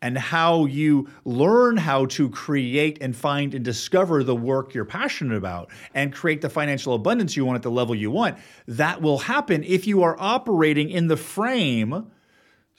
and 0.00 0.16
how 0.16 0.64
you 0.64 1.08
learn 1.24 1.76
how 1.76 2.06
to 2.06 2.30
create 2.30 2.98
and 3.00 3.16
find 3.16 3.54
and 3.54 3.64
discover 3.64 4.22
the 4.22 4.36
work 4.36 4.72
you're 4.72 4.84
passionate 4.84 5.36
about 5.36 5.70
and 5.92 6.12
create 6.12 6.40
the 6.40 6.48
financial 6.48 6.94
abundance 6.94 7.36
you 7.36 7.44
want 7.44 7.56
at 7.56 7.62
the 7.62 7.70
level 7.70 7.94
you 7.94 8.10
want. 8.10 8.38
That 8.66 9.02
will 9.02 9.18
happen 9.18 9.64
if 9.64 9.86
you 9.86 10.02
are 10.02 10.16
operating 10.18 10.90
in 10.90 11.08
the 11.08 11.16
frame. 11.16 12.10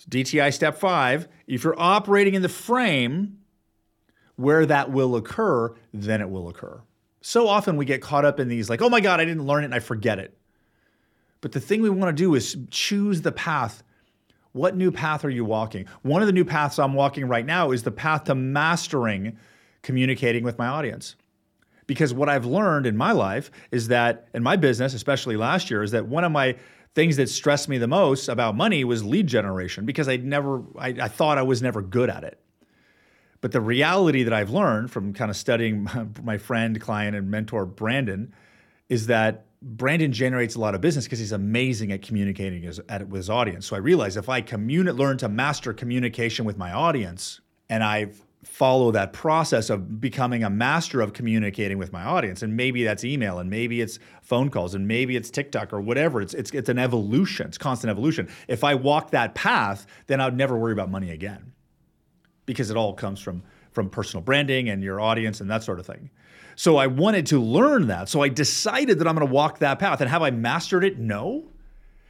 DTI 0.09 0.53
step 0.53 0.77
five, 0.77 1.27
if 1.45 1.65
you're 1.65 1.79
operating 1.79 2.35
in 2.35 2.41
the 2.41 2.49
frame 2.49 3.39
where 4.37 4.65
that 4.65 4.89
will 4.89 5.17
occur, 5.17 5.75
then 5.93 6.21
it 6.21 6.29
will 6.29 6.47
occur. 6.47 6.81
So 7.19 7.49
often 7.49 7.75
we 7.75 7.83
get 7.83 8.01
caught 8.01 8.23
up 8.23 8.39
in 8.39 8.47
these, 8.47 8.69
like, 8.69 8.81
oh 8.81 8.87
my 8.87 9.01
God, 9.01 9.19
I 9.19 9.25
didn't 9.25 9.45
learn 9.45 9.63
it 9.63 9.65
and 9.65 9.75
I 9.75 9.79
forget 9.79 10.19
it. 10.19 10.37
But 11.41 11.51
the 11.51 11.59
thing 11.59 11.81
we 11.81 11.89
want 11.89 12.15
to 12.15 12.23
do 12.23 12.33
is 12.35 12.55
choose 12.71 13.21
the 13.21 13.33
path 13.33 13.83
what 14.59 14.75
new 14.75 14.91
path 14.91 15.23
are 15.23 15.29
you 15.29 15.45
walking? 15.45 15.85
One 16.01 16.21
of 16.21 16.27
the 16.27 16.33
new 16.33 16.43
paths 16.43 16.79
I'm 16.79 16.93
walking 16.93 17.25
right 17.29 17.45
now 17.45 17.71
is 17.71 17.83
the 17.83 17.91
path 17.91 18.25
to 18.25 18.35
mastering 18.35 19.37
communicating 19.83 20.43
with 20.43 20.57
my 20.57 20.67
audience. 20.67 21.15
Because 21.87 22.13
what 22.13 22.27
I've 22.27 22.45
learned 22.45 22.85
in 22.85 22.97
my 22.97 23.13
life 23.13 23.51
is 23.71 23.87
that, 23.87 24.27
in 24.33 24.43
my 24.43 24.57
business, 24.57 24.93
especially 24.93 25.37
last 25.37 25.71
year, 25.71 25.81
is 25.81 25.91
that 25.91 26.07
one 26.07 26.25
of 26.25 26.33
my 26.33 26.57
things 26.93 27.15
that 27.15 27.29
stressed 27.29 27.69
me 27.69 27.77
the 27.77 27.87
most 27.87 28.27
about 28.27 28.53
money 28.53 28.83
was 28.83 29.01
lead 29.01 29.27
generation 29.27 29.85
because 29.85 30.09
I'd 30.09 30.25
never, 30.25 30.61
I, 30.77 30.89
I 30.89 31.07
thought 31.07 31.37
I 31.37 31.43
was 31.43 31.61
never 31.61 31.81
good 31.81 32.09
at 32.09 32.25
it. 32.25 32.37
But 33.39 33.53
the 33.53 33.61
reality 33.61 34.23
that 34.23 34.33
I've 34.33 34.49
learned 34.49 34.91
from 34.91 35.13
kind 35.13 35.31
of 35.31 35.37
studying 35.37 35.87
my 36.23 36.37
friend, 36.37 36.81
client, 36.81 37.15
and 37.15 37.31
mentor 37.31 37.65
Brandon 37.65 38.33
is 38.89 39.07
that 39.07 39.45
Brandon 39.61 40.11
generates 40.11 40.55
a 40.55 40.59
lot 40.59 40.73
of 40.73 40.81
business 40.81 41.05
because 41.05 41.19
he's 41.19 41.33
amazing 41.33 41.91
at 41.91 42.01
communicating 42.01 42.63
his, 42.63 42.79
at, 42.87 43.07
with 43.09 43.19
his 43.19 43.29
audience. 43.29 43.67
So 43.67 43.75
I 43.75 43.79
realized 43.79 44.15
if 44.15 44.29
I 44.29 44.41
communi- 44.41 44.97
learn 44.97 45.17
to 45.17 45.27
master 45.27 45.73
communication 45.73 46.45
with 46.45 46.57
my 46.57 46.71
audience 46.71 47.41
and 47.69 47.83
I 47.83 48.11
follow 48.43 48.89
that 48.91 49.11
process 49.11 49.69
of 49.69 49.99
becoming 49.99 50.45
a 50.45 50.49
master 50.49 51.01
of 51.01 51.11
communicating 51.11 51.77
with 51.77 51.91
my 51.91 52.03
audience, 52.03 52.41
and 52.41 52.55
maybe 52.55 52.85
that's 52.85 53.03
email, 53.03 53.37
and 53.37 53.49
maybe 53.49 53.81
it's 53.81 53.99
phone 54.21 54.49
calls, 54.49 54.73
and 54.73 54.87
maybe 54.87 55.17
it's 55.17 55.29
TikTok 55.29 55.73
or 55.73 55.81
whatever. 55.81 56.21
It's 56.21 56.33
it's 56.33 56.49
it's 56.51 56.69
an 56.69 56.79
evolution. 56.79 57.47
It's 57.47 57.57
constant 57.57 57.91
evolution. 57.91 58.29
If 58.47 58.63
I 58.63 58.75
walk 58.75 59.11
that 59.11 59.35
path, 59.35 59.85
then 60.07 60.21
I'd 60.21 60.37
never 60.37 60.57
worry 60.57 60.71
about 60.71 60.89
money 60.89 61.11
again, 61.11 61.51
because 62.45 62.71
it 62.71 62.77
all 62.77 62.93
comes 62.93 63.19
from 63.19 63.43
from 63.71 63.89
personal 63.89 64.23
branding 64.23 64.69
and 64.69 64.83
your 64.83 64.99
audience 64.99 65.41
and 65.41 65.49
that 65.49 65.63
sort 65.63 65.79
of 65.79 65.85
thing. 65.85 66.09
So 66.55 66.77
I 66.77 66.87
wanted 66.87 67.27
to 67.27 67.39
learn 67.39 67.87
that. 67.87 68.09
So 68.09 68.21
I 68.21 68.29
decided 68.29 68.99
that 68.99 69.07
I'm 69.07 69.15
going 69.15 69.25
to 69.25 69.33
walk 69.33 69.59
that 69.59 69.79
path. 69.79 70.01
And 70.01 70.09
have 70.09 70.21
I 70.21 70.31
mastered 70.31 70.83
it? 70.83 70.99
No. 70.99 71.45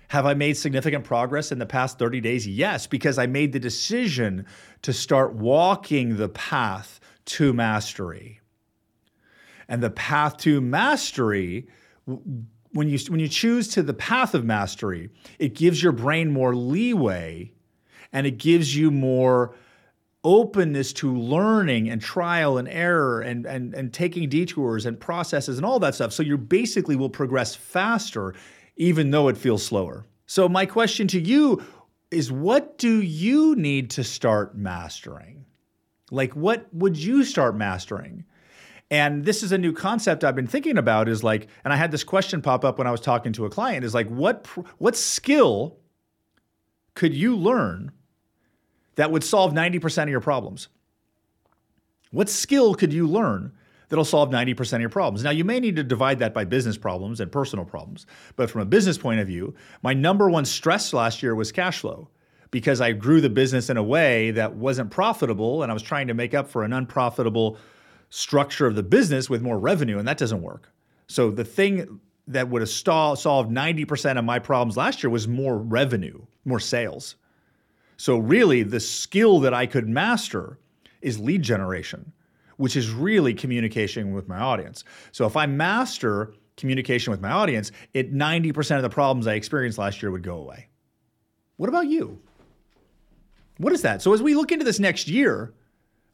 Have 0.08 0.26
I 0.26 0.34
made 0.34 0.58
significant 0.58 1.04
progress 1.04 1.52
in 1.52 1.60
the 1.60 1.68
past 1.68 2.00
30 2.00 2.20
days? 2.20 2.48
Yes, 2.48 2.88
because 2.88 3.20
I 3.20 3.28
made 3.28 3.54
the 3.54 3.60
decision 3.60 4.48
to 4.82 4.92
start 4.92 5.36
walking 5.36 6.18
the 6.18 6.30
path 6.30 7.00
to 7.26 7.54
mastery. 7.54 8.40
And 9.68 9.84
the 9.84 9.92
path 9.92 10.38
to 10.38 10.62
mastery, 10.62 11.68
when 12.06 12.90
you, 12.90 12.98
when 13.08 13.20
you 13.20 13.28
choose 13.28 13.68
to 13.68 13.84
the 13.84 13.94
path 13.94 14.34
of 14.34 14.44
mastery, 14.44 15.12
it 15.38 15.54
gives 15.54 15.84
your 15.84 15.92
brain 15.92 16.32
more 16.32 16.56
leeway 16.56 17.54
and 18.12 18.26
it 18.26 18.40
gives 18.40 18.76
you 18.76 18.90
more 18.90 19.54
openness 20.24 20.92
to 20.92 21.16
learning 21.16 21.90
and 21.90 22.02
trial 22.02 22.58
and 22.58 22.68
error 22.68 23.22
and, 23.22 23.46
and, 23.46 23.74
and 23.74 23.94
taking 23.94 24.28
detours 24.28 24.86
and 24.86 25.00
processes 25.00 25.58
and 25.58 25.66
all 25.66 25.80
that 25.80 25.96
stuff. 25.96 26.12
So 26.12 26.24
you 26.24 26.38
basically 26.38 26.96
will 26.96 27.10
progress 27.10 27.56
faster, 27.56 28.36
even 28.76 29.12
though 29.12 29.30
it 29.30 29.38
feels 29.38 29.66
slower. 29.66 30.06
So, 30.26 30.48
my 30.48 30.66
question 30.66 31.08
to 31.10 31.20
you 31.20 31.64
is 32.12 32.32
what 32.32 32.78
do 32.78 33.02
you 33.02 33.56
need 33.56 33.90
to 33.92 34.04
start 34.04 34.56
mastering? 34.56 35.46
Like, 36.12 36.36
what 36.36 36.68
would 36.74 36.98
you 36.98 37.24
start 37.24 37.56
mastering? 37.56 38.26
And 38.92 39.24
this 39.24 39.44
is 39.44 39.52
a 39.52 39.58
new 39.58 39.74
concept 39.74 40.24
I've 40.24 40.36
been 40.36 40.48
thinking 40.48 40.78
about 40.78 41.08
is 41.08 41.24
like, 41.24 41.48
and 41.64 41.72
I 41.72 41.76
had 41.76 41.92
this 41.92 42.04
question 42.04 42.42
pop 42.42 42.66
up 42.66 42.80
when 42.80 42.88
I 42.88 42.92
was 42.92 43.02
talking 43.02 43.34
to 43.34 43.46
a 43.46 43.50
client 43.50 43.86
is 43.86 43.94
like, 43.94 44.08
what, 44.08 44.48
what 44.80 44.96
skill 44.96 45.78
could 46.96 47.14
you 47.14 47.36
learn 47.36 47.92
that 49.00 49.12
would 49.12 49.24
solve 49.24 49.54
90% 49.54 50.04
of 50.04 50.10
your 50.10 50.20
problems? 50.20 50.68
What 52.12 52.28
skill 52.28 52.76
could 52.76 52.92
you 52.92 53.08
learn 53.08 53.54
that'll 53.88 54.04
solve 54.04 54.30
90% 54.30 54.74
of 54.74 54.82
your 54.82 54.90
problems? 54.90 55.24
Now, 55.24 55.30
you 55.30 55.46
may 55.46 55.62
need 55.62 55.78
to 55.78 55.86
divide 55.86 56.20
that 56.20 56.34
by 56.34 56.44
business 56.44 56.78
problems 56.78 57.22
and 57.22 57.32
personal 57.32 57.64
problems, 57.64 58.06
but 58.36 58.52
from 58.52 58.60
a 58.60 58.66
business 58.66 58.98
point 58.98 59.22
of 59.22 59.28
view, 59.28 59.56
my 59.84 59.94
number 59.94 60.30
one 60.30 60.44
stress 60.44 60.92
last 60.92 61.24
year 61.24 61.34
was 61.34 61.50
cash 61.50 61.80
flow 61.80 62.10
because 62.52 62.82
I 62.82 62.92
grew 62.92 63.22
the 63.22 63.30
business 63.30 63.70
in 63.70 63.78
a 63.78 63.84
way 63.84 64.32
that 64.32 64.56
wasn't 64.56 64.92
profitable 64.92 65.64
and 65.64 65.72
I 65.72 65.74
was 65.74 65.82
trying 65.82 66.08
to 66.08 66.14
make 66.14 66.34
up 66.34 66.50
for 66.50 66.66
an 66.66 66.74
unprofitable 66.74 67.58
structure 68.10 68.68
of 68.68 68.76
the 68.76 68.84
business 68.84 69.30
with 69.30 69.42
more 69.42 69.58
revenue, 69.58 69.98
and 69.98 70.10
that 70.10 70.18
doesn't 70.18 70.42
work. 70.42 70.74
So 71.08 71.32
the 71.32 71.46
thing 71.46 72.02
that 72.28 72.50
would 72.50 72.62
have 72.62 72.70
solved 72.70 73.50
90% 73.50 74.20
of 74.20 74.26
my 74.26 74.40
problems 74.40 74.76
last 74.76 75.04
year 75.04 75.10
was 75.10 75.26
more 75.26 75.58
revenue, 75.58 76.22
more 76.44 76.60
sales. 76.60 77.16
So, 78.00 78.18
really, 78.18 78.64
the 78.64 78.80
skill 78.80 79.42
that 79.42 79.54
I 79.54 79.66
could 79.66 79.90
master 79.90 80.58
is 81.02 81.20
lead 81.20 81.42
generation, 81.42 82.14
which 82.56 82.78
is 82.78 82.92
really 82.92 83.34
communication 83.34 84.14
with 84.14 84.26
my 84.30 84.40
audience. 84.40 84.86
So, 85.12 85.26
if 85.26 85.36
I 85.36 85.46
master 85.48 86.34
communication 86.56 87.12
with 87.12 87.20
my 87.20 87.30
audience, 87.30 87.74
it 87.94 88.14
90% 88.14 88.78
of 88.78 88.84
the 88.84 88.90
problems 88.90 89.28
I 89.28 89.34
experienced 89.34 89.78
last 89.78 90.02
year 90.02 90.12
would 90.12 90.24
go 90.24 90.38
away. 90.38 90.70
What 91.58 91.68
about 91.68 91.88
you? 91.88 92.22
What 93.58 93.74
is 93.74 93.82
that? 93.82 94.02
So, 94.02 94.14
as 94.14 94.24
we 94.24 94.34
look 94.34 94.54
into 94.54 94.64
this 94.64 94.80
next 94.80 95.10
year, 95.10 95.54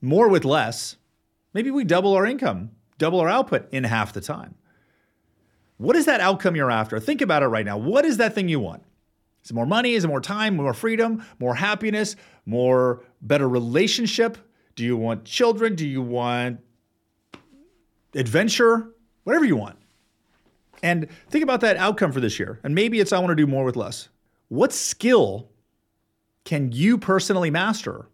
more 0.02 0.28
with 0.28 0.44
less, 0.44 0.96
maybe 1.54 1.70
we 1.70 1.84
double 1.84 2.16
our 2.16 2.26
income, 2.26 2.72
double 2.98 3.20
our 3.20 3.30
output 3.30 3.72
in 3.72 3.84
half 3.84 4.12
the 4.12 4.22
time. 4.22 4.56
What 5.78 5.96
is 5.96 6.06
that 6.06 6.20
outcome 6.20 6.56
you're 6.56 6.72
after? 6.72 7.00
Think 7.00 7.22
about 7.22 7.44
it 7.44 7.48
right 7.48 7.66
now. 7.66 7.78
What 7.78 8.06
is 8.06 8.18
that 8.18 8.34
thing 8.34 8.50
you 8.50 8.60
want? 8.60 8.82
Is 9.46 9.52
it 9.52 9.54
more 9.54 9.68
money? 9.68 9.94
Is 9.94 10.04
it 10.04 10.08
more 10.08 10.22
time, 10.22 10.56
more 10.56 10.74
freedom, 10.74 11.24
more 11.40 11.54
happiness, 11.54 12.16
more 12.48 13.04
better 13.22 13.48
relationship? 13.48 14.40
Do 14.76 14.84
you 14.84 14.98
want 14.98 15.24
children? 15.24 15.76
Do 15.76 15.88
you 15.88 16.02
want 16.02 16.62
adventure? 18.16 18.90
Whatever 19.24 19.46
you 19.46 19.56
want. 19.56 19.78
And 20.82 21.08
think 21.30 21.44
about 21.44 21.62
that 21.62 21.78
outcome 21.78 22.12
for 22.12 22.20
this 22.20 22.40
year. 22.40 22.60
And 22.64 22.74
maybe 22.74 23.00
it's 23.00 23.14
I 23.14 23.20
want 23.20 23.30
to 23.30 23.36
do 23.36 23.46
more 23.46 23.64
with 23.64 23.76
less. 23.76 24.10
What 24.48 24.74
skill 24.74 25.52
can 26.44 26.72
you 26.72 26.98
personally 26.98 27.52
master 27.52 28.08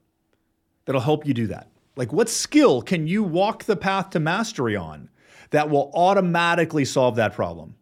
that'll 0.83 0.99
help 0.99 1.25
you 1.25 1.33
do 1.33 1.47
that? 1.47 1.69
Like, 1.95 2.11
what 2.11 2.29
skill 2.29 2.81
can 2.81 3.07
you 3.07 3.23
walk 3.23 3.63
the 3.63 3.75
path 3.77 4.09
to 4.11 4.19
mastery 4.19 4.75
on 4.75 5.09
that 5.51 5.69
will 5.69 5.91
automatically 5.93 6.83
solve 6.83 7.15
that 7.15 7.33
problem? 7.33 7.75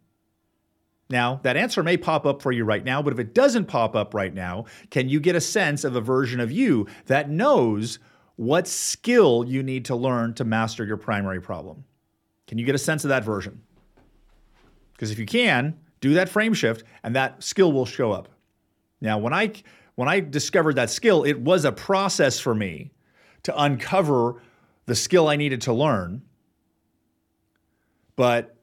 Now, 1.10 1.40
that 1.42 1.56
answer 1.56 1.82
may 1.82 1.96
pop 1.96 2.24
up 2.24 2.40
for 2.40 2.52
you 2.52 2.64
right 2.64 2.84
now, 2.84 3.02
but 3.02 3.12
if 3.12 3.18
it 3.18 3.34
doesn't 3.34 3.66
pop 3.66 3.96
up 3.96 4.14
right 4.14 4.32
now, 4.32 4.66
can 4.90 5.08
you 5.08 5.18
get 5.18 5.34
a 5.34 5.40
sense 5.40 5.82
of 5.82 5.96
a 5.96 6.00
version 6.00 6.38
of 6.38 6.52
you 6.52 6.86
that 7.06 7.28
knows 7.28 7.98
what 8.36 8.68
skill 8.68 9.44
you 9.46 9.62
need 9.62 9.84
to 9.86 9.96
learn 9.96 10.34
to 10.34 10.44
master 10.44 10.84
your 10.84 10.96
primary 10.96 11.42
problem? 11.42 11.84
Can 12.46 12.58
you 12.58 12.64
get 12.64 12.76
a 12.76 12.78
sense 12.78 13.04
of 13.04 13.08
that 13.08 13.24
version? 13.24 13.60
Because 14.92 15.10
if 15.10 15.18
you 15.18 15.26
can, 15.26 15.78
do 16.00 16.14
that 16.14 16.28
frame 16.28 16.54
shift 16.54 16.84
and 17.02 17.16
that 17.16 17.42
skill 17.42 17.72
will 17.72 17.86
show 17.86 18.12
up. 18.12 18.28
Now, 19.00 19.18
when 19.18 19.32
I 19.32 19.52
when 19.96 20.08
I 20.08 20.20
discovered 20.20 20.76
that 20.76 20.90
skill, 20.90 21.24
it 21.24 21.40
was 21.40 21.64
a 21.64 21.72
process 21.72 22.38
for 22.38 22.54
me 22.54 22.92
to 23.42 23.62
uncover 23.62 24.40
the 24.86 24.94
skill 24.94 25.28
I 25.28 25.36
needed 25.36 25.62
to 25.62 25.72
learn. 25.72 26.22
But 28.16 28.56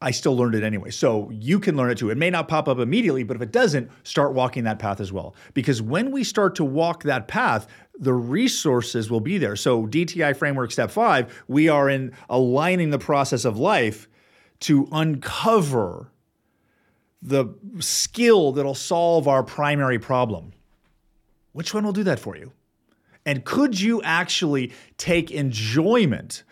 I 0.00 0.10
still 0.10 0.36
learned 0.36 0.54
it 0.54 0.62
anyway. 0.62 0.90
So 0.90 1.30
you 1.30 1.58
can 1.58 1.76
learn 1.76 1.90
it 1.90 1.98
too. 1.98 2.10
It 2.10 2.18
may 2.18 2.28
not 2.28 2.48
pop 2.48 2.68
up 2.68 2.78
immediately, 2.78 3.22
but 3.22 3.36
if 3.36 3.42
it 3.42 3.50
doesn't, 3.50 3.90
start 4.02 4.34
walking 4.34 4.64
that 4.64 4.78
path 4.78 5.00
as 5.00 5.10
well. 5.10 5.34
Because 5.54 5.80
when 5.80 6.10
we 6.10 6.22
start 6.22 6.54
to 6.56 6.64
walk 6.64 7.02
that 7.04 7.28
path, 7.28 7.66
the 7.98 8.12
resources 8.12 9.10
will 9.10 9.20
be 9.20 9.38
there. 9.38 9.56
So, 9.56 9.86
DTI 9.86 10.36
framework 10.36 10.70
step 10.70 10.90
five, 10.90 11.42
we 11.48 11.68
are 11.68 11.88
in 11.88 12.12
aligning 12.28 12.90
the 12.90 12.98
process 12.98 13.46
of 13.46 13.58
life 13.58 14.06
to 14.60 14.86
uncover 14.92 16.10
the 17.22 17.46
skill 17.80 18.52
that'll 18.52 18.74
solve 18.74 19.26
our 19.26 19.42
primary 19.42 19.98
problem. 19.98 20.52
Which 21.52 21.72
one 21.72 21.84
will 21.84 21.92
do 21.92 22.04
that 22.04 22.20
for 22.20 22.36
you? 22.36 22.52
And 23.24 23.44
could 23.44 23.80
you 23.80 24.02
actually 24.02 24.72
take 24.98 25.30
enjoyment 25.30 26.44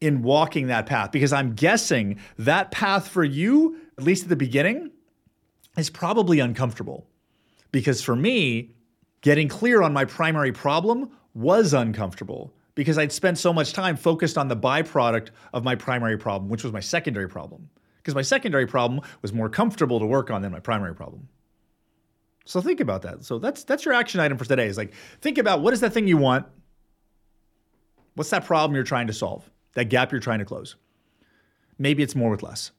in 0.00 0.22
walking 0.22 0.68
that 0.68 0.86
path 0.86 1.12
because 1.12 1.32
I'm 1.32 1.54
guessing 1.54 2.18
that 2.38 2.70
path 2.70 3.08
for 3.08 3.24
you, 3.24 3.76
at 3.98 4.04
least 4.04 4.24
at 4.24 4.28
the 4.28 4.36
beginning, 4.36 4.90
is 5.76 5.90
probably 5.90 6.40
uncomfortable. 6.40 7.06
Because 7.72 8.02
for 8.02 8.16
me, 8.16 8.74
getting 9.20 9.48
clear 9.48 9.82
on 9.82 9.92
my 9.92 10.04
primary 10.04 10.52
problem 10.52 11.10
was 11.34 11.72
uncomfortable 11.72 12.52
because 12.74 12.98
I'd 12.98 13.12
spent 13.12 13.38
so 13.38 13.52
much 13.52 13.72
time 13.72 13.96
focused 13.96 14.38
on 14.38 14.48
the 14.48 14.56
byproduct 14.56 15.28
of 15.52 15.64
my 15.64 15.74
primary 15.74 16.16
problem, 16.16 16.50
which 16.50 16.64
was 16.64 16.72
my 16.72 16.80
secondary 16.80 17.28
problem. 17.28 17.68
Because 17.98 18.14
my 18.14 18.22
secondary 18.22 18.66
problem 18.66 19.02
was 19.20 19.32
more 19.32 19.50
comfortable 19.50 20.00
to 20.00 20.06
work 20.06 20.30
on 20.30 20.40
than 20.40 20.50
my 20.50 20.60
primary 20.60 20.94
problem. 20.94 21.28
So 22.46 22.60
think 22.60 22.80
about 22.80 23.02
that. 23.02 23.22
So 23.22 23.38
that's 23.38 23.64
that's 23.64 23.84
your 23.84 23.92
action 23.94 24.18
item 24.18 24.38
for 24.38 24.46
today. 24.46 24.66
Is 24.66 24.78
like 24.78 24.94
think 25.20 25.36
about 25.36 25.60
what 25.60 25.74
is 25.74 25.80
that 25.80 25.92
thing 25.92 26.08
you 26.08 26.16
want? 26.16 26.46
What's 28.14 28.30
that 28.30 28.46
problem 28.46 28.74
you're 28.74 28.82
trying 28.82 29.06
to 29.08 29.12
solve? 29.12 29.48
That 29.74 29.84
gap 29.84 30.12
you're 30.12 30.20
trying 30.20 30.38
to 30.40 30.44
close. 30.44 30.76
Maybe 31.78 32.02
it's 32.02 32.14
more 32.14 32.30
with 32.30 32.42
less. 32.42 32.72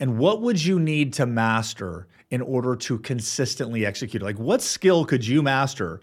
And 0.00 0.18
what 0.18 0.42
would 0.42 0.64
you 0.64 0.78
need 0.78 1.12
to 1.14 1.26
master 1.26 2.06
in 2.30 2.40
order 2.40 2.76
to 2.76 2.98
consistently 2.98 3.84
execute? 3.84 4.22
Like, 4.22 4.38
what 4.38 4.62
skill 4.62 5.04
could 5.04 5.26
you 5.26 5.42
master 5.42 6.00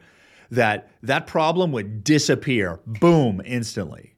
that 0.52 0.90
that 1.04 1.28
problem 1.28 1.72
would 1.72 2.04
disappear, 2.04 2.80
boom, 2.86 3.42
instantly? 3.46 4.16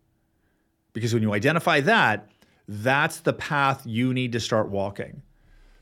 Because 0.94 1.14
when 1.14 1.22
you 1.24 1.34
identify 1.34 1.80
that, 1.82 2.30
that's 2.68 3.20
the 3.20 3.34
path 3.34 3.86
you 3.86 4.14
need 4.14 4.32
to 4.34 4.40
start 4.40 4.70
walking. 4.70 5.22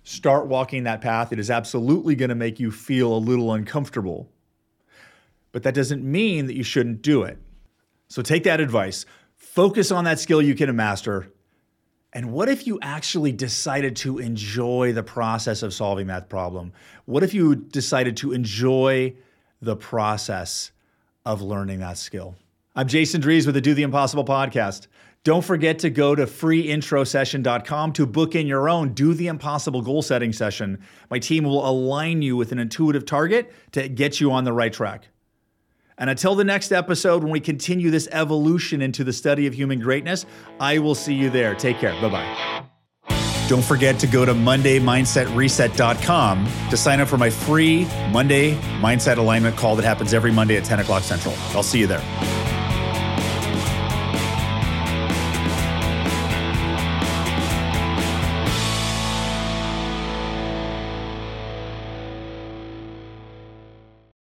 Start 0.04 0.48
walking 0.48 0.84
that 0.84 1.02
path. 1.02 1.32
It 1.34 1.40
is 1.40 1.50
absolutely 1.50 2.16
going 2.16 2.30
to 2.30 2.36
make 2.36 2.60
you 2.60 2.70
feel 2.70 3.16
a 3.16 3.18
little 3.18 3.54
uncomfortable, 3.54 4.30
but 5.52 5.64
that 5.64 5.74
doesn't 5.74 6.04
mean 6.04 6.46
that 6.48 6.56
you 6.56 6.64
shouldn't 6.64 7.02
do 7.02 7.24
it. 7.24 7.40
So 8.08 8.22
take 8.22 8.44
that 8.44 8.60
advice. 8.60 9.06
Focus 9.38 9.92
on 9.92 10.04
that 10.04 10.20
skill 10.20 10.42
you 10.42 10.56
can 10.56 10.76
master. 10.76 11.32
And 12.14 12.32
what 12.32 12.48
if 12.48 12.66
you 12.66 12.80
actually 12.82 13.34
decided 13.34 13.98
to 13.98 14.20
enjoy 14.20 14.94
the 14.94 15.04
process 15.04 15.64
of 15.64 15.74
solving 15.74 16.08
that 16.08 16.30
problem? 16.30 16.72
What 17.06 17.24
if 17.24 17.34
you 17.34 17.56
decided 17.56 18.16
to 18.18 18.32
enjoy 18.32 19.16
the 19.62 19.76
process 19.76 20.72
of 21.26 21.42
learning 21.42 21.80
that 21.80 21.98
skill? 21.98 22.36
I'm 22.74 22.88
Jason 22.88 23.22
Drees 23.22 23.46
with 23.46 23.56
the 23.56 23.62
Do 23.62 23.74
the 23.74 23.84
Impossible 23.84 24.26
podcast. 24.26 24.88
Don't 25.26 25.44
forget 25.44 25.80
to 25.80 25.90
go 25.90 26.14
to 26.14 26.26
freeintrosession.com 26.26 27.94
to 27.94 28.06
book 28.06 28.36
in 28.36 28.48
your 28.48 28.70
own 28.70 28.94
Do 28.94 29.14
the 29.14 29.28
Impossible 29.28 29.82
goal 29.82 30.02
setting 30.02 30.32
session. 30.32 30.84
My 31.10 31.20
team 31.20 31.44
will 31.46 31.68
align 31.68 32.22
you 32.22 32.38
with 32.38 32.52
an 32.52 32.60
intuitive 32.60 33.06
target 33.06 33.52
to 33.72 33.90
get 33.90 34.22
you 34.22 34.32
on 34.32 34.44
the 34.44 34.54
right 34.54 34.72
track. 34.72 35.08
And 35.98 36.10
until 36.10 36.36
the 36.36 36.44
next 36.44 36.72
episode, 36.72 37.24
when 37.24 37.32
we 37.32 37.40
continue 37.40 37.90
this 37.90 38.08
evolution 38.12 38.82
into 38.82 39.04
the 39.04 39.14
study 39.14 39.48
of 39.48 39.54
human 39.54 39.80
greatness, 39.80 40.26
I 40.60 40.80
will 40.80 40.96
see 40.96 41.14
you 41.14 41.30
there. 41.30 41.56
Take 41.56 41.78
care. 41.78 41.94
Bye 42.02 42.10
bye. 42.10 42.66
Don't 43.48 43.64
forget 43.64 44.00
to 44.00 44.08
go 44.08 44.26
to 44.26 44.34
MondayMindsetReset.com 44.34 46.48
to 46.72 46.78
sign 46.78 47.00
up 47.00 47.08
for 47.08 47.18
my 47.18 47.30
free 47.30 47.86
Monday 48.10 48.56
Mindset 48.80 49.18
Alignment 49.18 49.56
call 49.56 49.76
that 49.76 49.86
happens 49.86 50.16
every 50.16 50.32
Monday 50.32 50.58
at 50.58 50.64
10 50.64 50.80
o'clock 50.80 51.04
Central. 51.04 51.36
I'll 51.54 51.62
see 51.62 51.78
you 51.80 51.86
there. 51.86 52.02